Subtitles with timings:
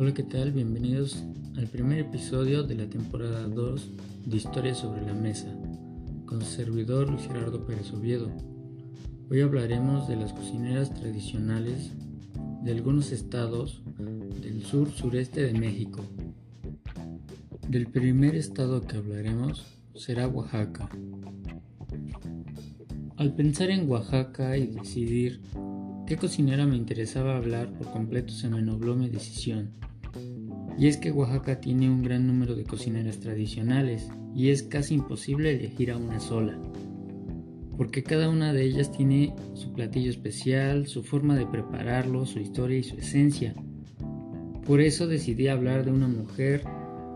[0.00, 0.52] Hola, ¿qué tal?
[0.52, 1.22] Bienvenidos
[1.58, 3.90] al primer episodio de la temporada 2
[4.24, 5.54] de Historia sobre la Mesa,
[6.24, 8.30] con su servidor Luis Gerardo Pérez Oviedo.
[9.30, 11.90] Hoy hablaremos de las cocineras tradicionales
[12.62, 13.82] de algunos estados
[14.40, 16.02] del sur-sureste de México.
[17.68, 20.88] Del primer estado que hablaremos será Oaxaca.
[23.18, 25.42] Al pensar en Oaxaca y decidir
[26.06, 29.78] qué cocinera me interesaba hablar, por completo se me nubló mi decisión.
[30.80, 35.50] Y es que Oaxaca tiene un gran número de cocineras tradicionales y es casi imposible
[35.50, 36.58] elegir a una sola,
[37.76, 42.78] porque cada una de ellas tiene su platillo especial, su forma de prepararlo, su historia
[42.78, 43.54] y su esencia.
[44.64, 46.64] Por eso decidí hablar de una mujer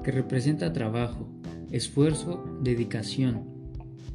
[0.03, 1.33] que representa trabajo,
[1.71, 3.45] esfuerzo, dedicación,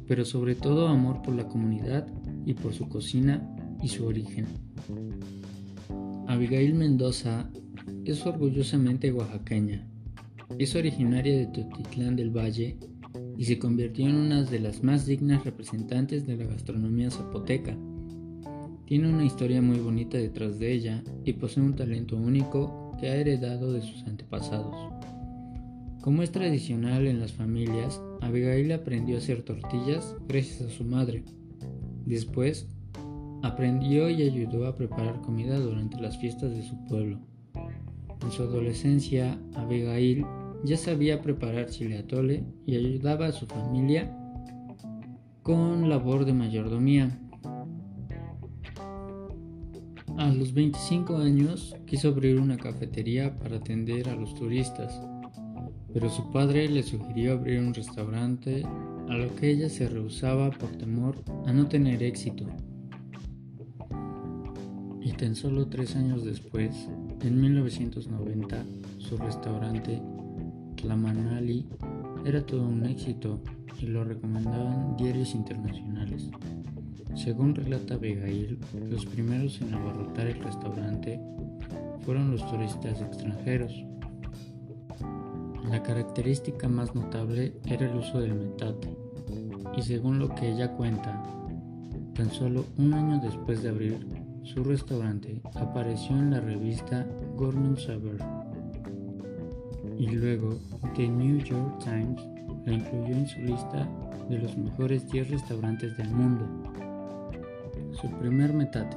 [0.06, 2.06] pero sobre todo amor por la comunidad
[2.46, 4.46] y por su cocina y su origen.
[6.28, 7.50] Abigail Mendoza
[8.04, 9.86] es orgullosamente oaxaqueña.
[10.58, 12.76] Es originaria de Totitlán del Valle
[13.36, 17.76] y se convirtió en una de las más dignas representantes de la gastronomía zapoteca.
[18.86, 23.16] Tiene una historia muy bonita detrás de ella y posee un talento único que ha
[23.16, 24.74] heredado de sus antepasados.
[26.02, 31.24] Como es tradicional en las familias, Abigail aprendió a hacer tortillas gracias a su madre.
[32.06, 32.66] Después,
[33.42, 37.29] aprendió y ayudó a preparar comida durante las fiestas de su pueblo.
[38.22, 40.26] En su adolescencia, Abigail
[40.64, 44.16] ya sabía preparar chile atole y ayudaba a su familia
[45.42, 47.18] con labor de mayordomía.
[50.18, 55.00] A los 25 años quiso abrir una cafetería para atender a los turistas
[55.92, 58.64] pero su padre le sugirió abrir un restaurante,
[59.08, 62.46] a lo que ella se rehusaba por temor a no tener éxito.
[65.00, 66.88] Y tan solo tres años después,
[67.22, 68.64] en 1990,
[68.98, 70.00] su restaurante,
[70.76, 71.66] Tlamanali,
[72.24, 73.40] era todo un éxito
[73.78, 76.30] y lo recomendaban diarios internacionales.
[77.14, 78.58] Según relata Abigail,
[78.88, 81.20] los primeros en abarrotar el restaurante
[82.04, 83.72] fueron los turistas extranjeros,
[85.70, 88.96] la característica más notable era el uso del metate,
[89.76, 91.22] y según lo que ella cuenta,
[92.14, 97.06] tan solo un año después de abrir su restaurante apareció en la revista
[97.36, 98.18] Gourmet Saber
[99.98, 100.58] y luego
[100.96, 102.20] The New York Times
[102.64, 103.88] la incluyó en su lista
[104.28, 106.46] de los mejores 10 restaurantes del mundo.
[107.92, 108.96] Su primer metate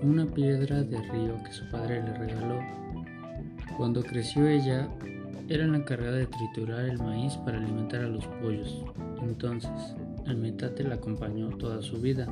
[0.00, 2.60] fue una piedra de río que su padre le regaló.
[3.76, 4.88] Cuando creció ella
[5.48, 8.82] era la encargada de triturar el maíz para alimentar a los pollos.
[9.22, 9.70] Entonces,
[10.26, 12.26] el metate la acompañó toda su vida.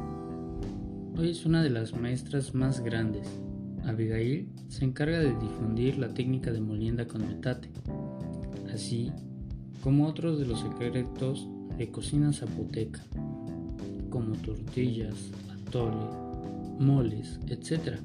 [1.14, 3.28] Hoy es una de las maestras más grandes.
[3.84, 7.70] Abigail se encarga de difundir la técnica de molienda con metate,
[8.72, 9.12] así
[9.82, 11.46] como otros de los secretos
[11.76, 13.04] de cocina zapoteca,
[14.08, 15.30] como tortillas,
[15.66, 16.06] atole,
[16.78, 17.98] moles, etc.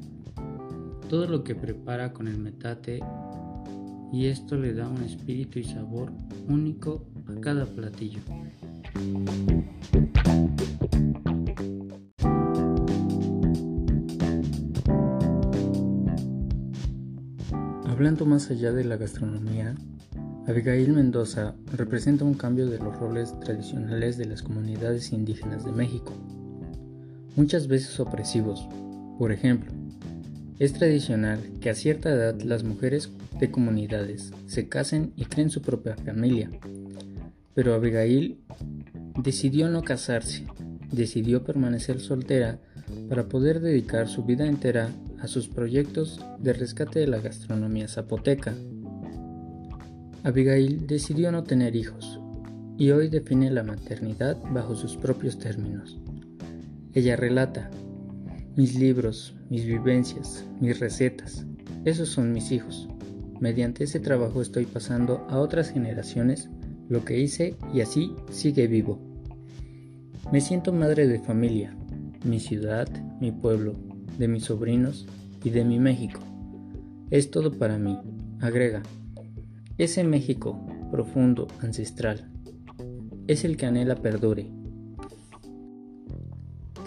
[1.10, 3.00] Todo lo que prepara con el metate
[4.12, 6.12] y esto le da un espíritu y sabor
[6.48, 8.20] único a cada platillo.
[17.98, 19.74] Hablando más allá de la gastronomía,
[20.46, 26.14] Abigail Mendoza representa un cambio de los roles tradicionales de las comunidades indígenas de México,
[27.36, 28.70] muchas veces opresivos.
[29.18, 29.72] Por ejemplo,
[30.60, 33.10] es tradicional que a cierta edad las mujeres
[33.40, 36.52] de comunidades se casen y creen su propia familia,
[37.56, 38.40] pero Abigail
[39.24, 40.46] decidió no casarse,
[40.92, 42.60] decidió permanecer soltera
[43.10, 48.54] para poder dedicar su vida entera a sus proyectos de rescate de la gastronomía zapoteca.
[50.24, 52.20] Abigail decidió no tener hijos
[52.78, 56.00] y hoy define la maternidad bajo sus propios términos.
[56.94, 57.70] Ella relata,
[58.56, 61.46] mis libros, mis vivencias, mis recetas,
[61.86, 62.88] esos son mis hijos.
[63.40, 66.50] Mediante ese trabajo estoy pasando a otras generaciones
[66.90, 69.00] lo que hice y así sigue vivo.
[70.32, 71.76] Me siento madre de familia,
[72.26, 72.88] mi ciudad,
[73.22, 73.76] mi pueblo,
[74.18, 75.06] de mis sobrinos
[75.44, 76.20] y de mi México.
[77.12, 77.98] Es todo para mí,
[78.42, 78.84] agrega.
[79.78, 80.60] Ese México
[80.92, 82.30] profundo, ancestral,
[83.28, 84.58] es el que anhela perdure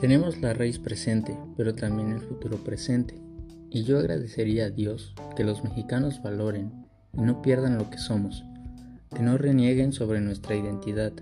[0.01, 3.21] tenemos la raíz presente, pero también el futuro presente.
[3.69, 6.73] Y yo agradecería a Dios que los mexicanos valoren
[7.13, 8.43] y no pierdan lo que somos,
[9.15, 11.13] que no renieguen sobre nuestra identidad,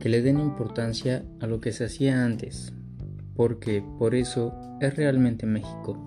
[0.00, 2.72] que le den importancia a lo que se hacía antes,
[3.36, 5.98] porque por eso es realmente México.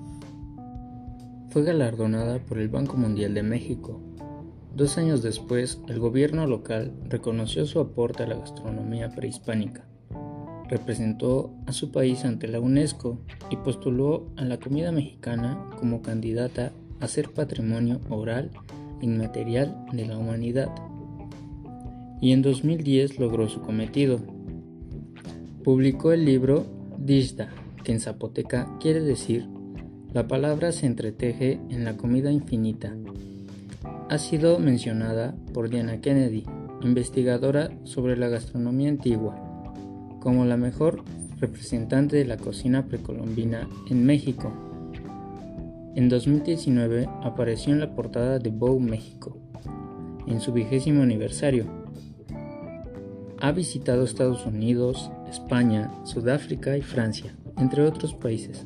[1.50, 4.02] fue galardonada por el Banco Mundial de México.
[4.76, 9.86] Dos años después, el gobierno local reconoció su aporte a la gastronomía prehispánica.
[10.70, 13.20] Representó a su país ante la UNESCO
[13.50, 18.52] y postuló a la comida mexicana como candidata a ser patrimonio oral
[19.02, 20.70] inmaterial de la humanidad.
[22.22, 24.20] Y en 2010 logró su cometido.
[25.64, 27.50] Publicó el libro Dishda,
[27.84, 29.48] que en zapoteca quiere decir
[30.14, 32.96] la palabra se entreteje en la comida infinita.
[34.10, 36.46] Ha sido mencionada por Diana Kennedy,
[36.82, 39.36] investigadora sobre la gastronomía antigua,
[40.22, 41.04] como la mejor
[41.40, 44.52] representante de la cocina precolombina en México.
[45.94, 49.38] En 2019 apareció en la portada de Vogue México,
[50.26, 51.66] en su vigésimo aniversario.
[53.40, 58.66] Ha visitado Estados Unidos, España, Sudáfrica y Francia, entre otros países.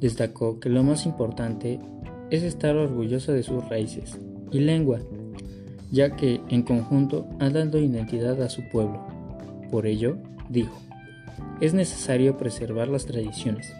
[0.00, 1.80] Destacó que lo más importante
[2.30, 4.18] es estar orgullosa de sus raíces
[4.50, 5.00] y lengua,
[5.90, 9.04] ya que en conjunto ha dado identidad a su pueblo.
[9.70, 10.16] Por ello,
[10.48, 10.78] dijo,
[11.60, 13.74] es necesario preservar las tradiciones,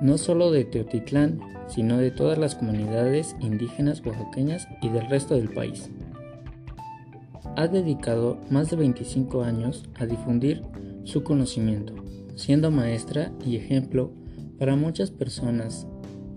[0.00, 5.48] no solo de Teotitlán, sino de todas las comunidades indígenas oaxaqueñas y del resto del
[5.48, 5.90] país.
[7.54, 10.62] Ha dedicado más de 25 años a difundir
[11.04, 11.94] su conocimiento,
[12.34, 14.10] siendo maestra y ejemplo
[14.58, 15.86] para muchas personas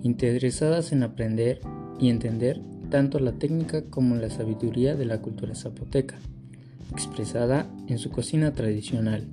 [0.03, 1.61] interesadas en aprender
[1.99, 6.19] y entender tanto la técnica como la sabiduría de la cultura zapoteca,
[6.91, 9.25] expresada en su cocina tradicional.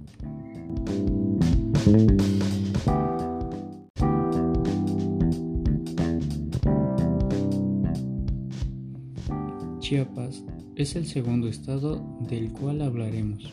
[9.80, 10.44] Chiapas
[10.76, 13.52] es el segundo estado del cual hablaremos.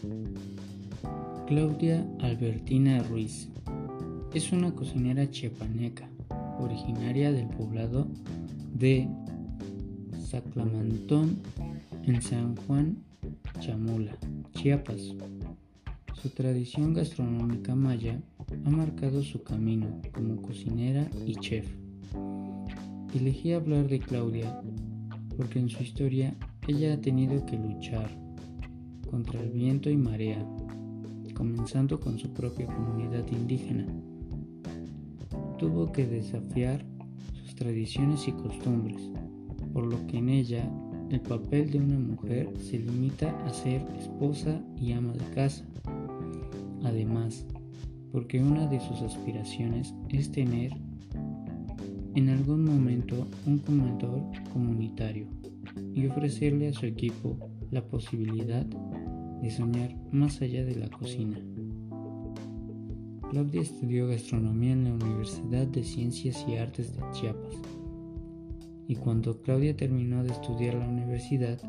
[1.48, 3.50] Claudia Albertina Ruiz
[4.33, 6.10] es una cocinera chiapaneca,
[6.60, 8.07] originaria del poblado
[8.74, 9.10] de
[10.30, 11.39] Saclamantón
[12.06, 12.98] en San Juan
[13.60, 14.15] Chamula,
[14.54, 15.15] Chiapas.
[16.22, 18.22] Su tradición gastronómica maya
[18.65, 21.68] ha marcado su camino como cocinera y chef.
[23.13, 24.62] Elegí hablar de Claudia
[25.36, 26.36] porque en su historia
[26.69, 28.12] ella ha tenido que luchar
[29.10, 30.45] contra el viento y marea,
[31.33, 33.88] comenzando con su propia comunidad indígena.
[35.57, 36.86] Tuvo que desafiar
[37.33, 39.01] sus tradiciones y costumbres,
[39.74, 40.69] por lo que en ella
[41.10, 45.65] el papel de una mujer se limita a ser esposa y ama de casa.
[46.83, 47.48] Además,
[48.12, 50.72] porque una de sus aspiraciones es tener
[52.13, 54.22] en algún momento un comedor
[54.54, 55.38] comunitario
[55.93, 57.37] y ofrecerle a su equipo
[57.71, 61.39] la posibilidad de soñar más allá de la cocina.
[63.29, 67.55] Claudia estudió gastronomía en la Universidad de Ciencias y Artes de Chiapas
[68.87, 71.59] y cuando Claudia terminó de estudiar la universidad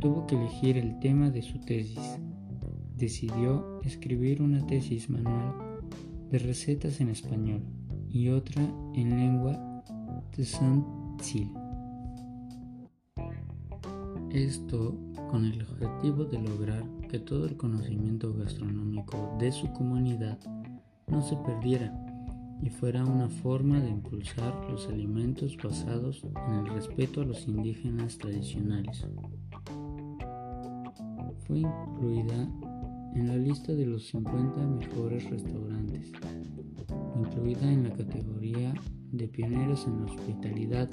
[0.00, 2.18] tuvo que elegir el tema de su tesis.
[2.96, 5.54] Decidió escribir una tesis manual
[6.30, 7.62] de recetas en español
[8.08, 8.62] y otra
[8.94, 9.82] en lengua
[10.36, 10.44] de
[14.32, 14.96] Esto
[15.30, 20.38] con el objetivo de lograr que todo el conocimiento gastronómico de su comunidad
[21.06, 21.94] no se perdiera
[22.62, 28.16] y fuera una forma de impulsar los alimentos basados en el respeto a los indígenas
[28.16, 29.06] tradicionales.
[31.46, 32.48] Fue incluida
[33.14, 36.10] en la lista de los 50 mejores restaurantes,
[37.16, 38.72] incluida en la categoría
[39.10, 40.88] de pioneros en la hospitalidad.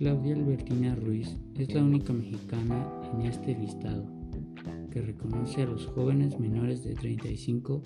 [0.00, 4.06] Claudia Albertina Ruiz es la única mexicana en este listado
[4.90, 7.82] que reconoce a los jóvenes menores de 35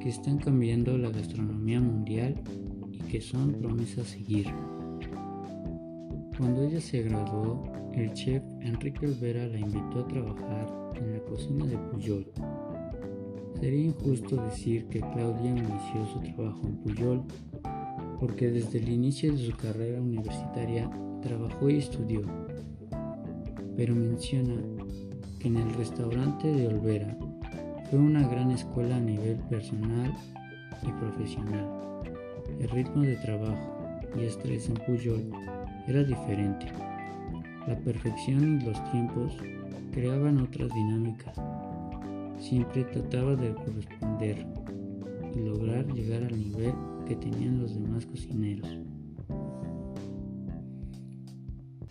[0.00, 2.42] que están cambiando la gastronomía mundial
[2.90, 4.48] y que son promesa a seguir.
[6.36, 11.64] Cuando ella se graduó, el chef Enrique Olvera la invitó a trabajar en la cocina
[11.66, 12.26] de Puyol.
[13.60, 17.22] Sería injusto decir que Claudia inició su trabajo en Puyol
[18.18, 20.90] porque desde el inicio de su carrera universitaria
[21.22, 22.22] trabajó y estudió,
[23.76, 24.54] pero menciona
[25.38, 27.16] que en el restaurante de Olvera
[27.88, 30.14] fue una gran escuela a nivel personal
[30.82, 31.66] y profesional.
[32.60, 35.30] El ritmo de trabajo y estrés en Puyol
[35.86, 36.66] era diferente.
[37.66, 39.36] La perfección y los tiempos
[39.92, 41.38] creaban otras dinámicas.
[42.38, 44.46] Siempre trataba de corresponder
[45.34, 46.74] y lograr llegar al nivel
[47.06, 48.68] que tenían los demás cocineros.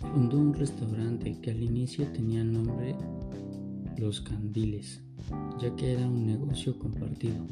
[0.01, 2.95] Fundó un restaurante que al inicio tenía nombre
[3.97, 5.01] Los Candiles,
[5.59, 7.45] ya que era un negocio compartido,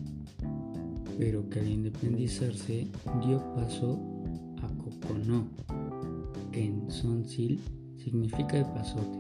[1.18, 2.88] pero que al independizarse
[3.26, 4.00] dio paso
[4.62, 5.48] a coconó,
[6.52, 7.62] que en Sonsil
[7.98, 9.20] significa epazote,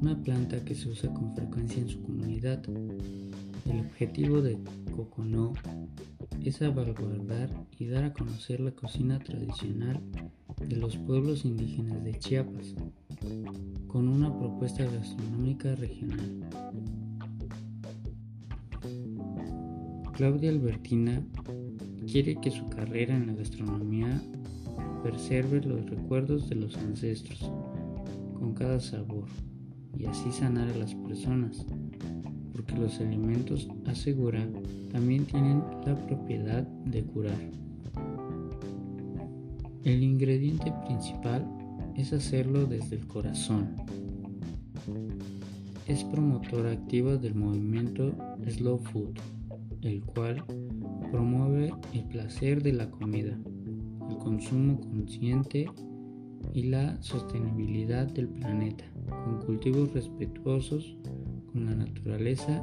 [0.00, 2.62] una planta que se usa con frecuencia en su comunidad.
[3.66, 4.58] El objetivo de
[4.94, 5.52] Coconó
[6.42, 10.00] es salvaguardar y dar a conocer la cocina tradicional
[10.60, 12.74] de los pueblos indígenas de Chiapas,
[13.86, 16.40] con una propuesta gastronómica regional.
[20.14, 21.22] Claudia Albertina
[22.10, 24.22] quiere que su carrera en la gastronomía
[25.02, 27.50] preserve los recuerdos de los ancestros
[28.34, 29.26] con cada sabor
[29.98, 31.66] y así sanar a las personas
[32.56, 34.48] porque los alimentos, asegura,
[34.90, 37.65] también tienen la propiedad de curar.
[39.86, 41.46] El ingrediente principal
[41.94, 43.76] es hacerlo desde el corazón.
[45.86, 48.12] Es promotora activa del movimiento
[48.48, 49.16] Slow Food,
[49.82, 50.44] el cual
[51.12, 53.38] promueve el placer de la comida,
[54.10, 55.70] el consumo consciente
[56.52, 60.96] y la sostenibilidad del planeta, con cultivos respetuosos
[61.52, 62.60] con la naturaleza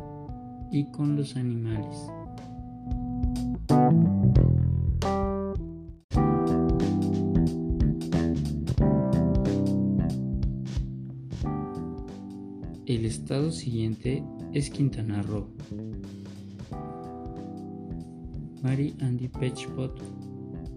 [0.74, 1.96] y con los animales.
[13.34, 14.24] Estado siguiente
[14.54, 15.48] es Quintana Roo.
[18.62, 20.00] Mary Andy Pechpot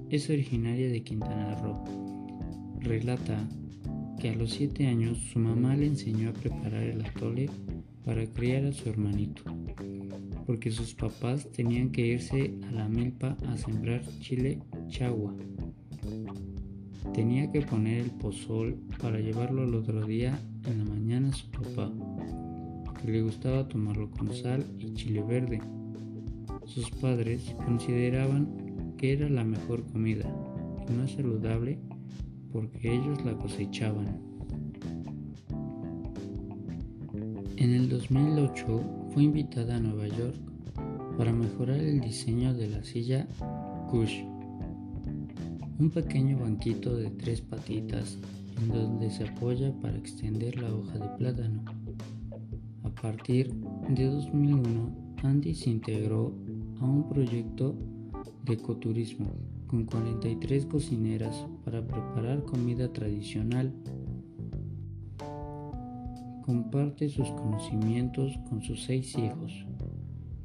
[0.08, 1.84] es originaria de Quintana Roo.
[2.80, 3.46] Relata
[4.18, 7.50] que a los 7 años su mamá le enseñó a preparar el atole
[8.06, 9.42] para criar a su hermanito,
[10.46, 15.34] porque sus papás tenían que irse a la milpa a sembrar chile chagua.
[17.12, 21.50] Tenía que poner el pozol para llevarlo al otro día en la mañana a su
[21.50, 21.92] papá,
[23.12, 25.60] le gustaba tomarlo con sal y chile verde.
[26.64, 30.24] Sus padres consideraban que era la mejor comida
[30.88, 31.78] y más saludable
[32.52, 34.20] porque ellos la cosechaban.
[37.56, 40.36] En el 2008 fue invitada a Nueva York
[41.16, 43.26] para mejorar el diseño de la silla
[43.90, 44.22] Kush,
[45.78, 48.18] un pequeño banquito de tres patitas
[48.60, 51.75] en donde se apoya para extender la hoja de plátano.
[53.00, 53.52] Partir
[53.88, 56.34] de 2001, Andy se integró
[56.80, 57.76] a un proyecto
[58.44, 59.34] de ecoturismo
[59.66, 63.72] con 43 cocineras para preparar comida tradicional
[66.46, 69.66] comparte sus conocimientos con sus seis hijos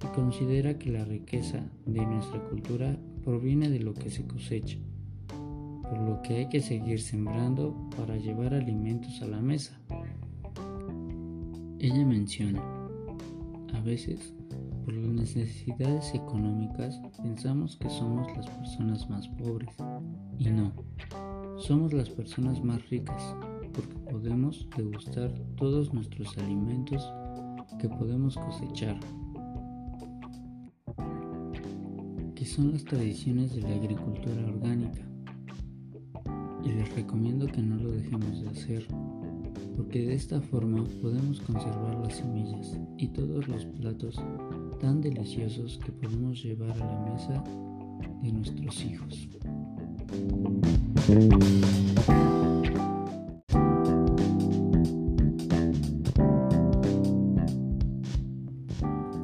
[0.04, 4.80] y considera que la riqueza de nuestra cultura proviene de lo que se cosecha,
[5.28, 9.80] por lo que hay que seguir sembrando para llevar alimentos a la mesa.
[11.84, 12.62] Ella menciona,
[13.74, 14.36] a veces,
[14.86, 19.76] por las necesidades económicas, pensamos que somos las personas más pobres,
[20.38, 20.72] y no,
[21.58, 23.36] somos las personas más ricas
[23.74, 27.12] porque podemos degustar todos nuestros alimentos
[27.80, 29.00] que podemos cosechar,
[32.36, 35.02] que son las tradiciones de la agricultura orgánica.
[36.64, 38.88] Y les recomiendo que no lo dejemos de hacer,
[39.82, 44.16] porque de esta forma podemos conservar las semillas y todos los platos
[44.80, 47.44] tan deliciosos que podemos llevar a la mesa
[48.22, 49.28] de nuestros hijos.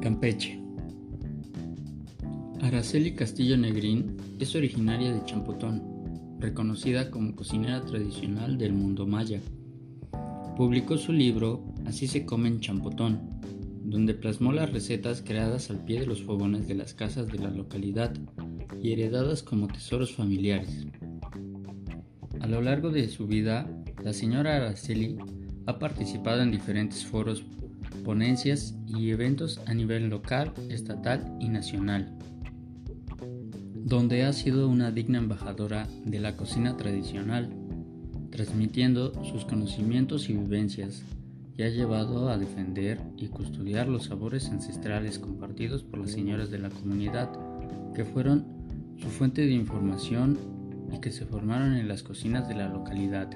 [0.00, 0.60] Campeche.
[2.62, 5.84] Araceli Castillo Negrín es originaria de Champotón,
[6.40, 9.40] reconocida como cocinera tradicional del mundo maya.
[10.58, 13.20] Publicó su libro Así se come en Champotón,
[13.84, 17.48] donde plasmó las recetas creadas al pie de los fogones de las casas de la
[17.48, 18.12] localidad
[18.82, 20.84] y heredadas como tesoros familiares.
[22.40, 23.70] A lo largo de su vida,
[24.02, 25.16] la señora Araceli
[25.66, 27.44] ha participado en diferentes foros
[28.04, 32.18] ponencias y eventos a nivel local, estatal y nacional,
[33.76, 37.48] donde ha sido una digna embajadora de la cocina tradicional,
[38.30, 41.02] transmitiendo sus conocimientos y vivencias,
[41.56, 46.58] y ha llevado a defender y custodiar los sabores ancestrales compartidos por las señoras de
[46.60, 47.30] la comunidad,
[47.94, 48.46] que fueron
[48.96, 50.38] su fuente de información
[50.92, 53.28] y que se formaron en las cocinas de la localidad.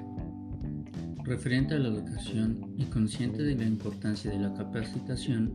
[1.25, 5.53] Referente a la educación y consciente de la importancia de la capacitación,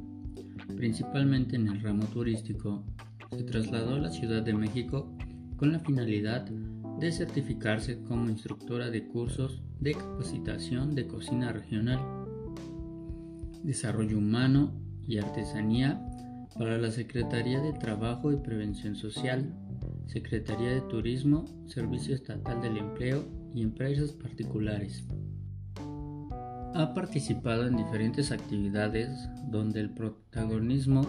[0.76, 2.85] principalmente en el ramo turístico,
[3.30, 5.11] se trasladó a la Ciudad de México
[5.57, 12.00] con la finalidad de certificarse como instructora de cursos de capacitación de cocina regional,
[13.62, 14.73] desarrollo humano
[15.07, 16.05] y artesanía
[16.59, 19.55] para la Secretaría de Trabajo y Prevención Social,
[20.07, 23.25] Secretaría de Turismo, Servicio Estatal del Empleo
[23.55, 25.05] y empresas particulares.
[26.75, 31.02] Ha participado en diferentes actividades donde el protagonismo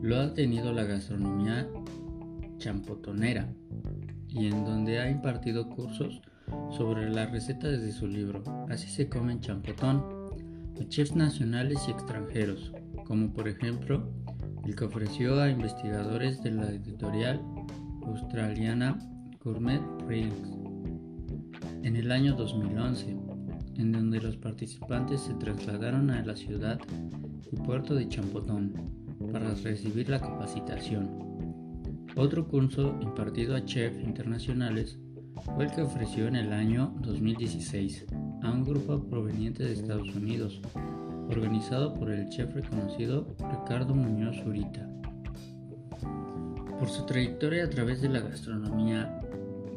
[0.00, 1.68] lo ha tenido la gastronomía
[2.58, 3.52] champotonera
[4.28, 6.20] y en donde ha impartido cursos
[6.70, 10.04] sobre la receta desde su libro Así se come en champotón
[10.80, 12.72] a chefs nacionales y extranjeros,
[13.04, 14.10] como por ejemplo
[14.64, 17.40] el que ofreció a investigadores de la editorial
[18.06, 18.98] australiana
[19.42, 20.58] Gourmet Rings
[21.82, 23.16] en el año 2011,
[23.76, 26.78] en donde los participantes se trasladaron a la ciudad
[27.50, 28.74] y puerto de Champotón
[29.32, 31.27] para recibir la capacitación.
[32.18, 34.98] Otro curso impartido a chefs internacionales
[35.54, 38.06] fue el que ofreció en el año 2016
[38.42, 40.60] a un grupo proveniente de Estados Unidos,
[41.30, 44.84] organizado por el chef reconocido Ricardo Muñoz Zurita.
[46.80, 49.20] Por su trayectoria a través de la gastronomía,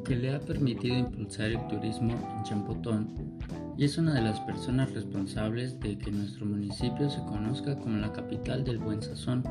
[0.03, 3.07] que le ha permitido impulsar el turismo en Champotón,
[3.77, 8.12] y es una de las personas responsables de que nuestro municipio se conozca como la
[8.12, 9.43] capital del buen sazón.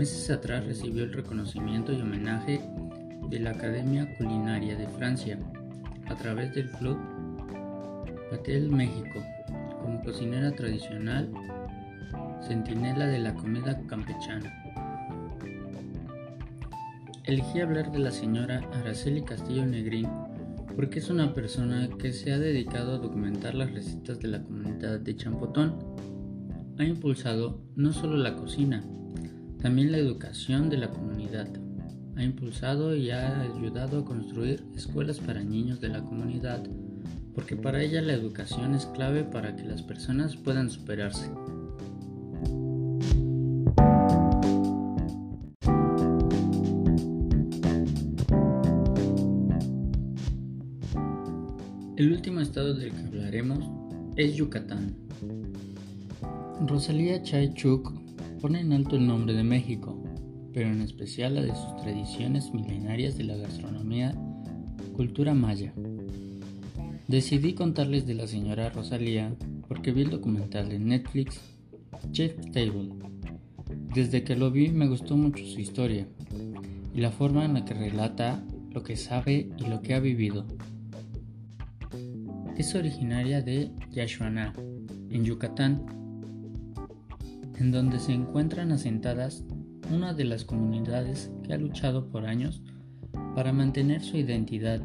[0.00, 2.58] Meses atrás recibió el reconocimiento y homenaje
[3.28, 5.38] de la Academia Culinaria de Francia
[6.08, 6.96] a través del Club
[8.30, 9.22] Patel México
[9.82, 11.30] como cocinera tradicional,
[12.40, 14.50] centinela de la comida campechana.
[17.24, 20.08] Elegí hablar de la señora Araceli Castillo Negrín
[20.76, 24.98] porque es una persona que se ha dedicado a documentar las recetas de la comunidad
[24.98, 25.76] de Champotón.
[26.78, 28.82] Ha impulsado no solo la cocina,
[29.60, 31.48] también la educación de la comunidad
[32.16, 36.62] ha impulsado y ha ayudado a construir escuelas para niños de la comunidad,
[37.34, 41.30] porque para ella la educación es clave para que las personas puedan superarse.
[51.96, 53.70] El último estado del que hablaremos
[54.16, 54.96] es Yucatán.
[56.66, 57.99] Rosalía Chaychuk
[58.40, 60.02] pone en alto el nombre de México,
[60.54, 64.14] pero en especial la de sus tradiciones milenarias de la gastronomía,
[64.96, 65.74] cultura maya.
[67.06, 69.34] Decidí contarles de la señora Rosalía
[69.68, 71.40] porque vi el documental de Netflix
[72.12, 72.90] Chef Table.
[73.94, 76.08] Desde que lo vi me gustó mucho su historia
[76.94, 80.46] y la forma en la que relata lo que sabe y lo que ha vivido.
[82.56, 84.54] Es originaria de Yashuaná,
[85.10, 85.99] en Yucatán,
[87.60, 89.44] en donde se encuentran asentadas
[89.92, 92.62] una de las comunidades que ha luchado por años
[93.34, 94.80] para mantener su identidad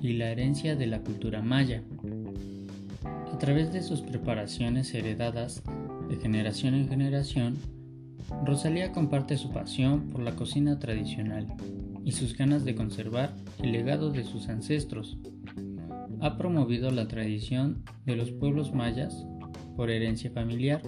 [0.00, 1.82] y la herencia de la cultura maya.
[3.32, 5.62] A través de sus preparaciones heredadas
[6.08, 7.56] de generación en generación,
[8.44, 11.48] Rosalía comparte su pasión por la cocina tradicional
[12.04, 15.18] y sus ganas de conservar el legado de sus ancestros.
[16.20, 19.26] Ha promovido la tradición de los pueblos mayas
[19.76, 20.82] por herencia familiar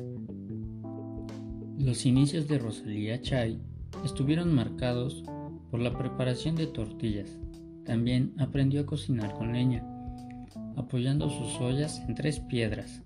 [1.85, 3.61] los inicios de Rosalía Chay
[4.07, 5.23] estuvieron marcados
[5.70, 7.38] por la preparación de tortillas.
[7.85, 9.85] También aprendió a cocinar con leña,
[10.77, 13.03] apoyando sus ollas en tres piedras,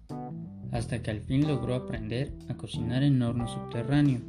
[0.71, 4.21] hasta que al fin logró aprender a cocinar en horno subterráneo.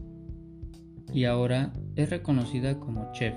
[1.14, 3.36] Y ahora es reconocida como chef,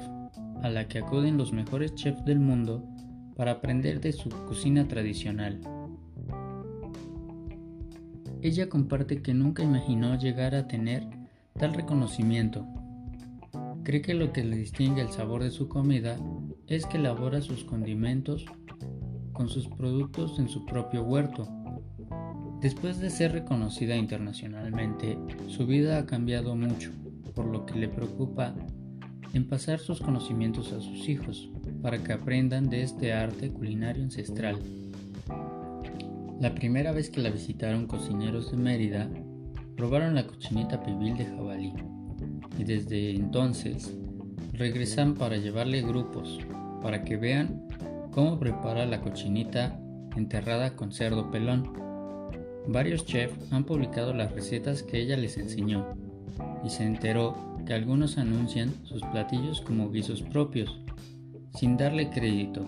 [0.63, 2.89] a la que acuden los mejores chefs del mundo
[3.37, 5.61] para aprender de su cocina tradicional.
[8.43, 11.07] Ella comparte que nunca imaginó llegar a tener
[11.57, 12.67] tal reconocimiento.
[13.85, 16.17] Cree que lo que le distingue el sabor de su comida
[16.67, 18.45] es que elabora sus condimentos
[19.33, 21.49] con sus productos en su propio huerto.
[22.61, 26.91] Después de ser reconocida internacionalmente, su vida ha cambiado mucho,
[27.37, 28.57] por lo que le preocupa
[29.35, 31.49] en pasar sus conocimientos a sus hijos,
[31.81, 34.59] para que aprendan de este arte culinario ancestral.
[36.43, 39.09] La primera vez que la visitaron cocineros de Mérida,
[39.77, 41.73] probaron la cochinita pibil de jabalí
[42.59, 43.97] y desde entonces
[44.55, 46.41] regresan para llevarle grupos
[46.83, 47.69] para que vean
[48.11, 49.79] cómo prepara la cochinita
[50.17, 51.75] enterrada con cerdo pelón.
[52.67, 55.95] Varios chefs han publicado las recetas que ella les enseñó
[56.65, 60.77] y se enteró que algunos anuncian sus platillos como guisos propios,
[61.55, 62.67] sin darle crédito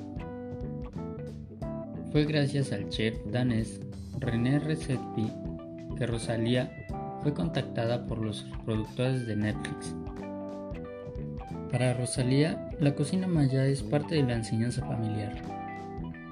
[2.14, 3.80] fue gracias al chef danés
[4.20, 5.28] René Redzepi
[5.98, 6.86] que Rosalía
[7.24, 9.96] fue contactada por los productores de Netflix.
[11.72, 15.34] Para Rosalía, la cocina maya es parte de la enseñanza familiar.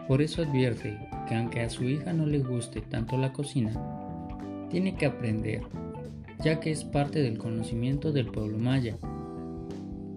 [0.07, 3.73] Por eso advierte que aunque a su hija no le guste tanto la cocina,
[4.71, 5.63] tiene que aprender,
[6.45, 8.99] ya que es parte del conocimiento del pueblo maya.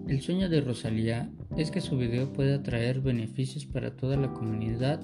[0.06, 5.00] El sueño de Rosalía es que su video pueda traer beneficios para toda la comunidad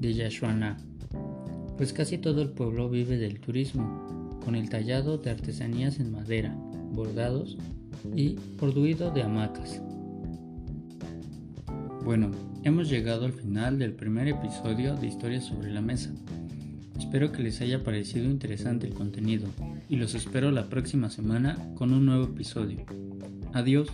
[0.00, 0.76] de Yashuana,
[1.76, 6.54] pues casi todo el pueblo vive del turismo, con el tallado de artesanías en madera,
[6.92, 7.56] bordados
[8.16, 9.80] y produido de hamacas.
[12.04, 12.30] Bueno,
[12.64, 16.10] hemos llegado al final del primer episodio de Historias sobre la Mesa.
[16.98, 19.48] Espero que les haya parecido interesante el contenido
[19.88, 22.84] y los espero la próxima semana con un nuevo episodio.
[23.52, 23.88] Adiós.